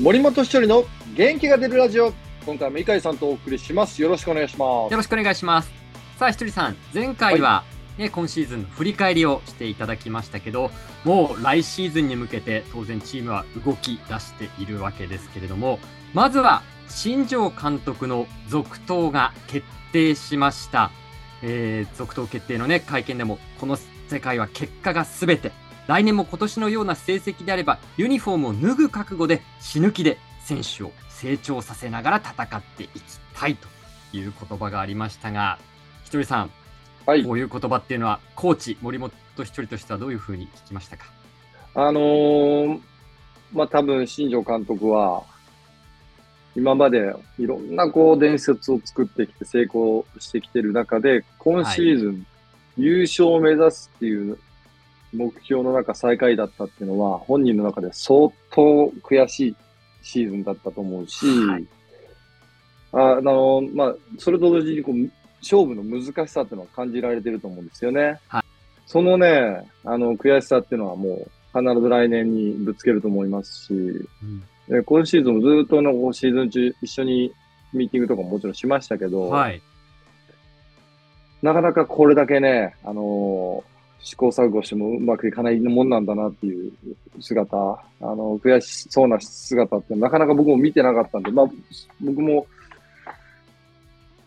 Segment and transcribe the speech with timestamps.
[0.00, 0.84] 森本一人の
[1.14, 2.14] 元気が出るラジオ。
[2.46, 4.00] 今回も井海さんとお送りします。
[4.00, 4.90] よろしくお願いします。
[4.90, 5.70] よろしくお願いします。
[6.18, 6.76] さあひとりさん。
[6.94, 7.64] 前回は、
[7.98, 10.70] ね、今シーズンの振り返りをしていただきましたけど
[11.04, 15.78] もう来シーズンに向けて当然チームは動き出しているわけですけれども
[16.14, 20.90] まずは新庄監督の続投が決定しました、
[21.42, 23.76] えー、続投決定のね会見でもこの
[24.08, 25.52] 世界は結果が全て
[25.90, 33.02] 来年も今年のような成績であればユニフォームを脱ぐ覚悟で死ぬ気で選手を成長させながら戦っていき
[33.34, 33.66] たいと
[34.16, 35.58] いう言葉がありましたが
[36.04, 36.50] ひとりさん、
[37.06, 37.24] はい。
[37.24, 41.06] こういう言葉っていうのはコーチ森本一人としてはどういうふうに聞きましたか？
[41.74, 42.80] あのー
[43.52, 45.24] まあ多分新庄監督は
[46.54, 52.26] 今までいろんなこう伝説を作ってきて成功してきてる中で今シーズン
[52.76, 54.38] 優勝を目指すっていう
[55.12, 59.56] 目標の中最下位だったっていうのは本人の中で相当悔しい
[60.02, 61.66] シーズンだったと思うし、はい。
[62.92, 68.18] ああのまあ、それと同時にこう勝負の難しさっていうのは感じられてると思うんですよね。
[68.28, 68.42] はい。
[68.86, 74.42] そのね、あの悔しさっていうのはもう必ず来年にぶつけると思いますし、うん。
[74.68, 77.32] で今シーズンもずっとのシーズン中一緒に
[77.72, 79.62] ミーティングとかももちろんしましたけど、はい。
[81.42, 83.69] なかなかこれだけね、あのー
[84.02, 86.72] 試行錯誤してもうまくいかないもんなんだなっていう
[87.20, 91.46] 姿、あの悔しそうな姿ってなかなか僕も見てなかったんで、まあ、
[92.00, 92.46] 僕も、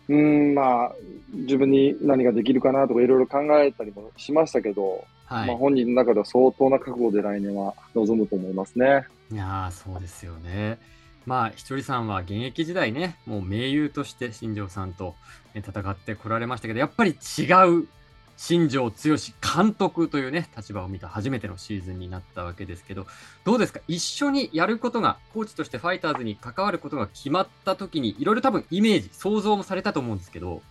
[0.08, 0.92] うーん、まあ、
[1.32, 9.04] 自分に何ができるかなとかいろいろ考えたりもしましたけど、はい、まあ、本人の中では相当な覚悟で来年は臨むと思いますね。
[9.32, 10.78] いやーそうですよね。
[11.26, 15.14] まあ、ひとりさんは現役時代ね、もう盟友として新庄さんと
[15.54, 17.44] ね戦ってこられましたけど、やっぱり違
[17.80, 17.88] う
[18.36, 23.06] 新庄剛志監督というね、立場を見た初めてのシーズンになったわけですけど、
[23.44, 23.80] どうですか？
[23.86, 30.62] 一緒にやることが、コーチとしてファイターズに関わることが決まった時に、いろいろ多分イメージ、想像もされたと思うんですけど、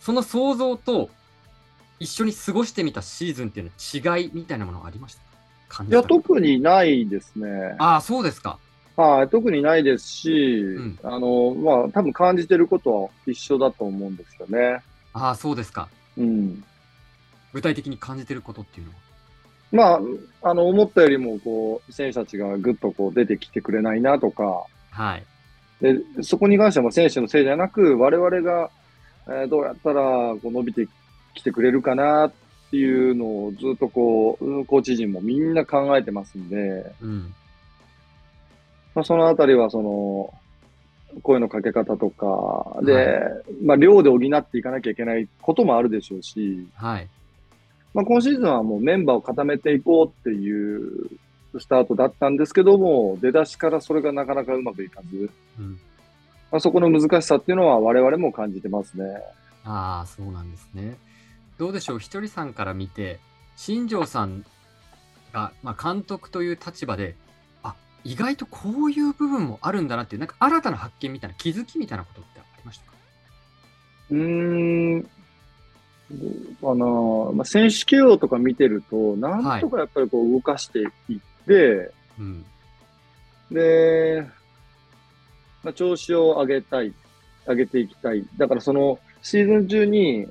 [0.00, 1.10] その想像と
[2.00, 3.72] 一緒に過ごしてみたシーズンっていうの
[4.10, 5.20] は違いみたいなものはありました
[5.68, 7.48] 感いや、特にないですね。
[7.78, 8.58] ああ、そうですか。
[8.96, 14.82] はい、特にないですし、んあの、まあ、多分感じてることは一緒だと思うんですよね。
[15.12, 15.88] ああ、そうですか。
[16.16, 16.64] うん。
[17.54, 18.98] 具体的に感じてることっていうのは？
[19.72, 20.06] ま
[20.42, 25.24] あ、あの、思ったよりも、こう、選手たちがぐっとこう出てきてくれないなとか、はい。
[25.80, 28.70] で、そこに関してはもう選手のせいじゃなく、我々が、
[29.26, 30.86] えーどうやったらこう伸びて
[31.34, 32.32] きてくれるかなっ
[32.70, 37.34] ていうのをずっとこう、うんコーチ陣もみんな考えてますんで、うん。
[38.94, 40.32] まあ、そのあたりは、その、
[41.22, 43.20] 声のかけ方とか、で、
[43.62, 47.08] まあ、量で補っていかなきゃいけないこともあるでしょうし、はい。
[47.94, 51.08] まあ、今シーズンはもうメンバーを固めていこうっていう
[51.58, 55.78] スタートだったんですけども、出だしからそれがなかなかうまくいかず、うん。
[56.50, 59.04] まあ、そこの難しさっていうのは我々も感じてますね。
[59.64, 60.96] ああ、そうなんですね。
[61.56, 63.20] どうでしょう、ひとりさんから見て、
[63.56, 64.44] 新庄さん
[65.32, 67.14] が、まあ、監督という立場で、
[67.62, 72.92] あ意外とこういう部分もあるんだなっていう、なんか新たな発見みたいな、気づきみたいなことってありましたか？
[74.10, 75.08] うーん、
[76.10, 76.26] ど
[76.72, 80.90] うかな、まあ、選手起用とか見てると、なんとかやっぱりこう動かしていっ
[81.46, 82.44] て、うん。
[83.50, 84.26] で、
[85.62, 86.92] まあ、調子を上げたい、
[87.46, 88.24] 上げていきたい。
[88.36, 90.28] だからそのシーズン中に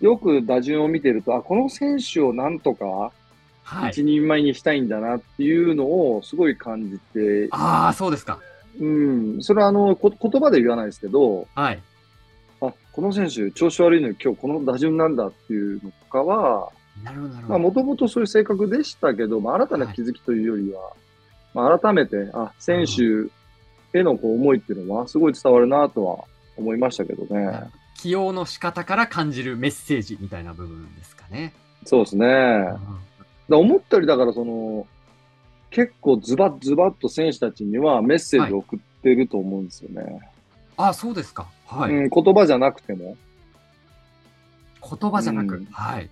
[0.00, 3.12] よく打順を見てると、あ、この選手をなんとか
[3.64, 3.90] はい。
[3.90, 8.38] 一人前にしたいんだなっていうのをすごい感じて、ああ、そうですか。
[8.78, 11.82] うん、それはあのこ言葉で言わないですけど、はい。
[12.68, 16.70] あ、この選手調子悪いのに今日この打順なんだっていうのとかは、
[17.02, 17.70] なるほど、なるまあほど。
[17.70, 20.92] もともとそういう性格でしたけど、まあ新たな気づきというよりは、
[21.54, 23.30] まあ改めて、あ、選手
[23.98, 26.24] へのこう思いっていうのはすごい伝わるなとは
[26.56, 27.70] 思いましたけどね。
[27.96, 31.54] 起用の仕方から感じるメッセージみたいな部分ですかね。
[31.84, 32.26] そうですね。
[33.48, 34.86] だ思ったよりだからその、
[35.70, 40.20] 結構ズバッズバッと選手たちにはメッセージを送ってると思うんですよね。
[40.22, 40.33] あ
[40.76, 41.48] あ、そうですか。
[41.66, 41.92] はい。
[41.92, 43.16] うん、言葉じゃなくても。
[44.82, 46.10] 言葉じゃなく、うんはい。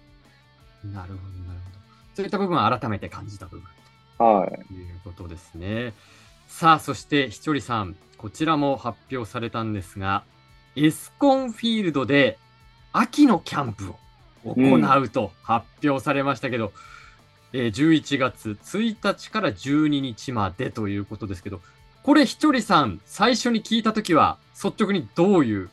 [0.85, 1.79] なるほど、なるほど。
[2.14, 3.67] そういった部分は改めて感じた部分
[4.19, 4.50] はい。
[4.67, 5.93] ということですね。
[6.49, 10.25] さあ、そして、ひとりさん、こちらも発表されたんですが、
[10.76, 12.38] エスコンフィールドで
[12.93, 13.91] 秋のキャンプ
[14.44, 16.73] を行うと発表されましたけど、
[17.53, 21.61] えー11月1日から12日までということですけど、
[22.02, 25.70] これ、ひとりさん、最初に聞いたときは、率直にどういう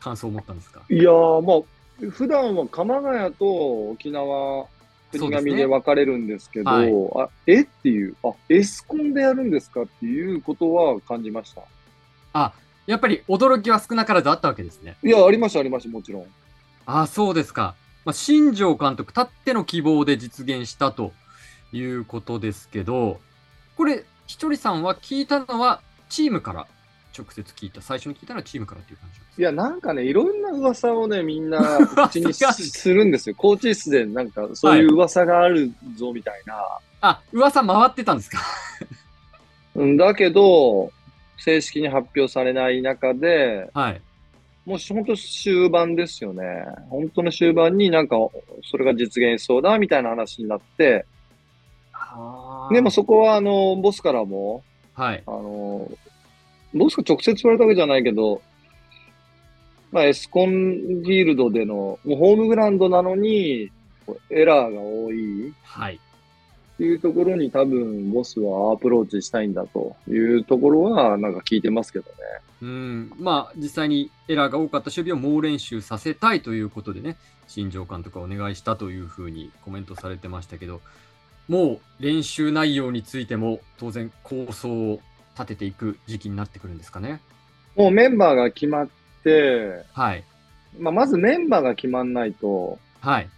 [0.00, 0.82] 感想を持ったんですか？
[0.88, 1.64] いやー、ま
[2.06, 4.66] あ、普段は鎌ヶ谷と沖縄
[5.12, 11.62] 国神で分かれるんですけど、ねはい、あえっていう、あエスコンでやるんですかっていうことは感じました。
[12.32, 12.52] あ
[12.86, 14.96] やっぱり驚きは少なからずあったわけですね。
[15.04, 16.26] いや、ありました、ありました、もちろん。
[16.86, 17.74] あそうですか。
[18.04, 21.12] まあ、新庄監督、たっての希望で実現したと
[21.72, 23.20] いうことですけど、
[23.76, 26.66] これ、ひとりさんは聞いたのは、チームから
[27.16, 33.34] 直接聞いた、最初に聞いたのはチームからっていう感じいや、なんかね、いろんな噂をね、みんな 口にするんですよ。
[33.36, 36.54] コーチ室でなんか、そういう噂があるぞ、みたいな。
[36.54, 38.38] はい、あ、噂回ってたんですか？
[39.98, 40.90] だけど、
[41.36, 44.00] 正式に発表されない中で、はい。
[44.64, 46.42] もう本当終盤ですよね。
[46.88, 48.16] 本当の終盤になんか、
[48.70, 51.04] それが実現しそうだ、みたいな話になって、
[52.70, 54.62] でもそこは、あの、ボスからも、
[54.94, 55.22] はい。
[55.26, 55.90] あの、
[56.74, 58.42] ボスが直接言われたわけじゃないけど、
[59.90, 63.70] まあ、エスコンフィールドでの、もうホームグラウンドなのに、
[64.30, 65.52] エラーが多い。
[65.62, 66.00] はい。
[66.74, 72.16] っていうところに多分、ボスはアプローチしたいんだというところは、なんか聞いてますけどね。
[72.62, 73.12] うん。
[73.18, 77.16] まあ、実際にエラーが多かった守備を猛練習させたいということでね、
[77.46, 80.80] 新庄監督はお願いしたというふうにコメントされてましたけど、
[81.48, 85.00] もう練習内容についても当然構想を
[85.34, 87.20] 立てていく時期になってくるんですかね。
[87.76, 88.88] もうメンバーが決まっ、
[89.92, 90.24] はい。
[90.78, 93.28] まあ、まずメンバーが決まんないと、はい。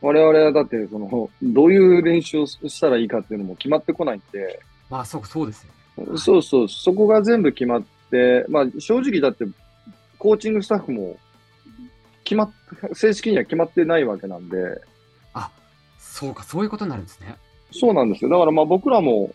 [0.00, 4.60] 我々はだって、その、どういう練習をしたらいいかっていうのも決まってこないんで。
[4.88, 5.66] まあ、そう、そうです
[5.98, 9.44] よ、ね、そうそう、そこが全部決まって、まあ、正直だって、
[10.18, 11.18] コーチングスタッフも、
[12.24, 12.52] 決まっ、
[12.94, 14.80] 正式には決まってないわけなんで。
[16.10, 17.36] あ、そうか、そういうことになるんですね。
[17.72, 18.30] そうなんですよ。
[18.30, 19.32] だからまあ僕らも、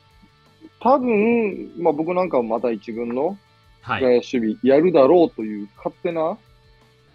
[0.79, 3.37] 多分、まあ僕なんかはまた一軍の
[3.81, 6.35] はい、守備やるだろうという勝手な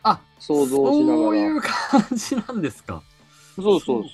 [0.05, 1.19] あ想像をしながら。
[1.19, 3.03] そういう感じなんですか。
[3.57, 4.05] そうそう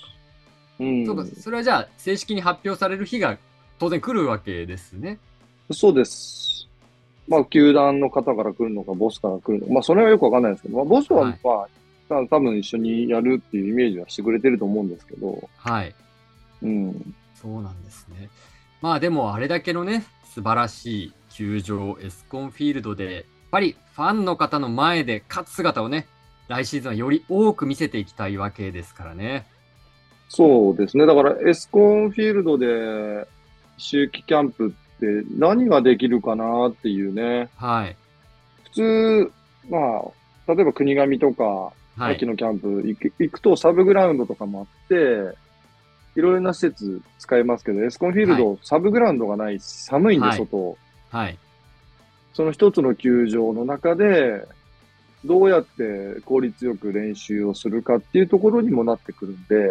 [0.79, 3.39] うん、そうかそれはじゃあ正式に発表される日が
[3.79, 5.19] 当然来るわけですね。
[5.71, 6.69] そうです。
[7.29, 11.71] まあ、球団の方から来るのか、ボスから来るのか、まあ、それはよくわかんないですけど、まあ、ボスは、まあ、はい、
[12.09, 15.49] 多分一緒にやるっていうイメージはしてくれてると思うんですけど。
[15.57, 15.95] はい。
[16.63, 17.15] うん。
[17.35, 18.29] そうなんですね。
[18.81, 26.07] まあ、でも、あれだけのね、素晴らしい球場エスコンフィールドで、やっぱりファンの方の前で勝つ姿をね、
[26.49, 29.47] 来シーズンはより多く見せていきたいわけですからね。
[30.29, 31.07] そうですね。
[31.07, 33.27] だからエスコンフィールドで
[33.77, 35.07] 秋季キャンプって
[35.37, 37.49] 何ができるかなっていうね。
[37.57, 37.97] はい。
[38.65, 39.33] 普通、
[39.71, 39.79] ま
[40.49, 45.37] あ、例えば国神とか、秋のキャンプ行く,、行くとサブグラウンドとかもあって、
[46.15, 50.79] いろいろな施設使えますけど、エスコンフィールド、はい、サブグラウンドがないし、寒いんで、外。
[51.11, 51.39] はい。
[52.33, 54.47] その一つの球場の中で、
[55.25, 59.69] どうやって効率よく練習をするかっていうところにもなってくるんで。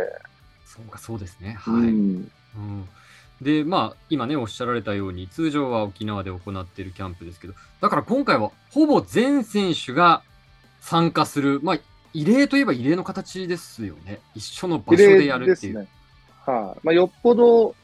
[0.65, 1.55] そうか、そうですね。
[1.59, 1.75] はい。
[1.75, 2.87] うん、うん、
[3.41, 10.21] で、まあ、今ね、おっしゃられたように、通常は沖縄で行っているキャンプですけど、だから今回はほぼ全選手が
[10.81, 11.79] 参加する、まあ、
[12.15, 14.21] 異例といえば異例の形ですよね。
[14.33, 15.79] 一緒の場所でやるっていう。
[15.79, 15.87] ね、
[16.45, 17.75] はい、まあ、よっぽど、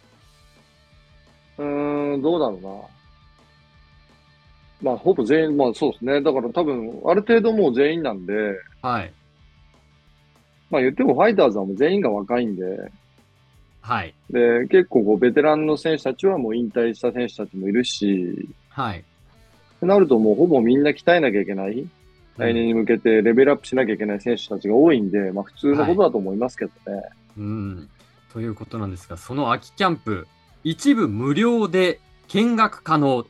[1.57, 1.63] う
[2.18, 2.62] ん、どうだろう
[4.86, 4.92] な。
[4.92, 6.22] まあ、ほぼ全員、まあそうですね。
[6.22, 8.33] だから多分、ある程度もう全員なんで、
[8.81, 9.13] はい。
[10.69, 12.63] まあ言ってもファイターズはもう全員が若いんで、
[13.81, 14.16] はい。
[14.30, 19.04] で、結構こうベテランの選手たちはもう引退した選手たちもいるし、はい。
[19.82, 21.86] なるともうほぼみんな鍛えなきゃいけない、
[22.38, 26.98] 来年に向けてレベルアップしなきゃいけない選手たちが多いんで、まあ普通のことだと思いますけどね。
[26.98, 27.90] はい、うん。
[28.34, 30.28] ということなんですが、その秋キャンプ、
[30.64, 33.26] 一部無料で見学可能。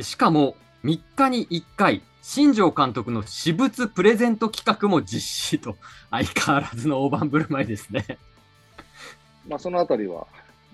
[0.00, 5.76] しかも、3日に1回、新庄監督の私物プレゼント企画も実施と、
[6.10, 8.18] 相変わらずの大盤振る舞いですね。
[9.48, 10.26] まあ、そのあたりは、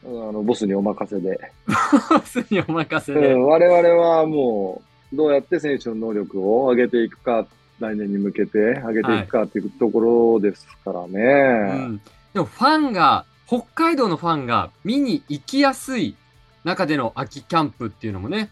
[0.05, 1.39] あのボスにお任せで。
[2.11, 3.33] ボスにお任せで。
[3.35, 7.47] うん、我々はもう、どうやって選手の能力を上げていくか、
[7.83, 11.23] 来年に向けて上げていくかっていうところですからね。
[11.23, 12.01] はいうん、
[12.33, 16.17] でも、ファンが、北海道のファンが見に行きやすい
[16.65, 18.51] 中での秋キャンプっていうのもね、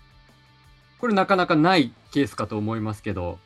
[0.98, 3.38] これなかなかないケースかと思いますけど。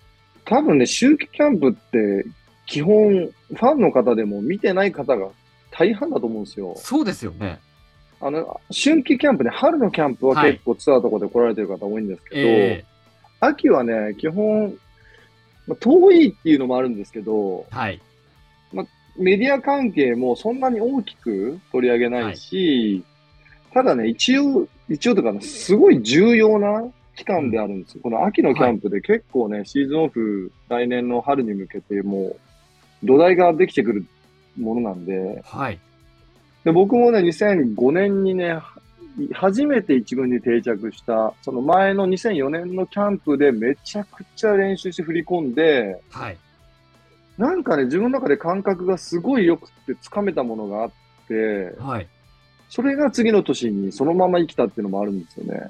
[0.44, 2.26] 多分ね、秋季キャンプって
[2.66, 5.28] 基本ファンの方でも見てない方が
[5.70, 6.74] 大半だと思うんですよ。
[6.76, 7.60] そうですよね。
[8.20, 14.74] あの、春季キャンプね、春のキャンプは結構ツアーとかで来られてる方多いんですけど、はいえー、秋はね、基本、
[15.66, 18.00] まあ、遠いっていうのもあるんですけど、はい。
[18.72, 23.04] まあ、メディア関係もそんなに大きく取り上げないし、
[23.72, 26.84] はい、ただね、一応、一応とか、ね、すごい重要な
[27.16, 28.00] 期間であるんですよ。
[28.02, 32.36] この秋のキャンプで結構ね、はい、シーズンオフ、来年の春に向けても
[33.02, 34.06] う土台ができてくる
[34.58, 35.78] ものなんで、はい。
[36.64, 38.58] で僕もね、2005年にね、
[39.32, 46.36] 初めて一軍に定着した、その前の2004年のキャンプでめちゃくちゃ練習して振り込んで、はい。
[47.38, 50.90] なんかね、自分の中で感覚がすごい良くて掴めたものがあっ
[51.28, 52.08] て、はい。
[52.68, 55.60] それが次の年にそのまま生きたっていうのもあるんですよね。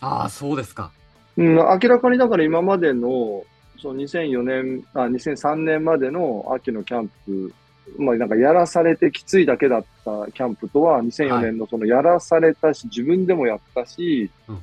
[0.00, 0.90] ああ、そうですか。
[1.36, 3.42] うん、明らかにだから今までの、
[3.80, 7.52] その2004年、あ、2003年までの秋のキャンプ
[7.98, 14.58] まあなんかやらされてきついだけだったキャンプとは、2004年のそのやらされたし、自分でもやったし、うん、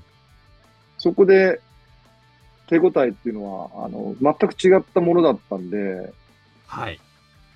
[0.98, 1.62] そこで
[2.68, 6.12] 手応えっていうのは、あの、全く違ったものだったんで、
[6.68, 7.00] はい。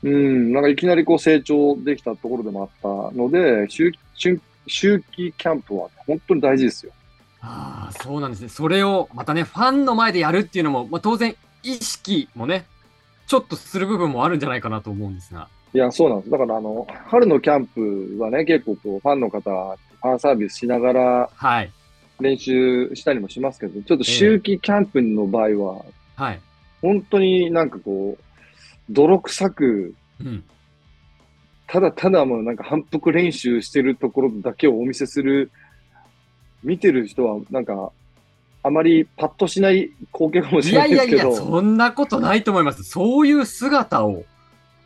[0.03, 6.91] うん、なんかいきなりこう成長できたところでもあったので、周周周期キャンプは本当に大事ですよ。
[7.41, 8.49] ああ、そうなんですね。
[8.49, 12.65] それをまたね、ファンの前でやるっていうのも、まあ、当然意識もね、
[13.27, 15.49] ちょっとする部分もあるんじゃないかなと思うんですが。
[15.73, 16.29] いや、そうなんです。
[16.31, 19.41] だからあの、春のキャンプはね、結構こう、ファンの方、
[20.01, 21.71] ファンサービスしながら、はい。
[22.19, 26.39] 練習したりもしますけど、ちょっと秋季キャンプの場合は、はい。
[26.81, 28.23] 本当になんかこう、
[28.89, 30.43] 泥臭く、うん、
[31.67, 35.51] ただただもうなんか反復練習してるところだけをお見せする、
[36.63, 37.91] 見てる人はなんか、
[38.63, 41.17] あまりパッとしない光景かもしれないですけど。
[41.17, 42.83] いやいやいや、そんなことないと思います。
[42.83, 44.23] そういう姿を、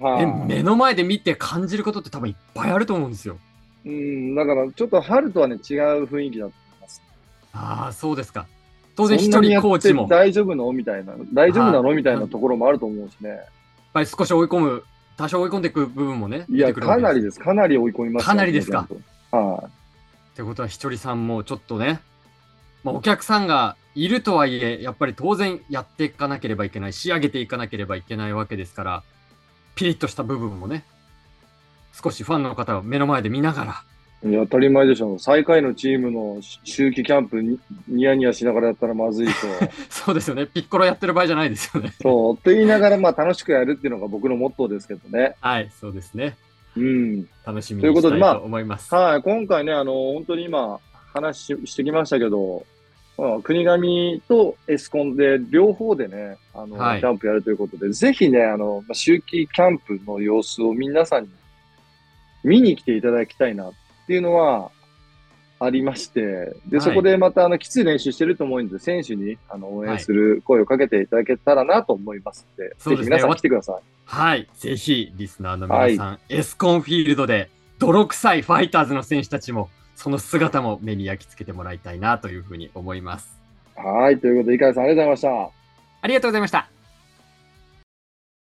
[0.02, 3.38] ね、目の前で見て感じることって多分いっぱいあると思うんですよ。
[3.86, 7.02] うん、だからちょっと春とはね、違う雰囲気だと思います。
[7.54, 8.48] ああ、そうですか。
[8.96, 10.08] 当然一人コーチも。
[10.08, 10.72] 大丈夫の？
[10.74, 11.94] みたいな、大丈夫なの？
[11.94, 13.30] みたいなところもあると思うしね。
[13.30, 13.40] やっ
[13.94, 14.84] ぱり少し追い込む、
[15.18, 16.46] 多少追い込んでいく部分もね。
[16.50, 17.40] いや、かなりです。
[17.40, 18.88] かなり追い込みます、ね、かなりですか？
[19.32, 19.66] はい。
[19.66, 19.70] っ
[20.36, 22.02] てことは、ひとりさんもちょっとね、
[22.84, 29.04] まあ、お客さんがいるとはいえ、やっぱり当然やっていかなければいけない、仕上げていかなければいけないわけですから、
[29.76, 30.84] ピリッとした部分もね、
[31.94, 33.84] 少しファンの方を目の前で見ながら。
[34.24, 35.18] いや、当たり前でしょ。
[35.18, 39.34] 最下位のチームの秋季キャンプにニヤニヤしながらやったらまずいと。
[39.90, 40.46] そうですよね。
[40.46, 41.94] ピッコロやってる場合じゃないですよね。
[42.02, 42.38] そう。
[42.38, 45.36] と言いながら、まあ楽しくやるっていうのが僕のモットーですけどね。
[45.42, 46.38] はい、そうですね。
[46.78, 47.28] うん。
[47.44, 48.94] 楽しみにしたいと思います。
[48.94, 50.80] はい、今回ね、あの、本当に今、
[51.14, 52.64] 話してきましたけど、
[53.44, 61.30] 国神とエスコンで両方でね、あの、はい、キャンプやるということで、ぜひね、あの、秋季キャンプの様子を皆さんに
[62.44, 63.74] 見に来ていただきたいなっ
[64.08, 64.72] ていうのは
[65.60, 73.82] ありまして、で、そこでまたあの、きつい練習してると思うんで、選手にあの応援する声をかけていただけたらなと思いますので、はい、ぜひ皆さん来てください。
[74.06, 74.50] はい。
[74.56, 79.70] ぜひ、リスナーの皆さん、はい、エスコンフィールドで泥臭いファイターズの選手たちも
[80.02, 83.40] その姿も目に焼き付けてもらいたいなというふうに思います。
[83.76, 84.20] はい。
[84.20, 85.52] ということで、井上さんありがとうございました。
[86.02, 86.81] ありがとうございました。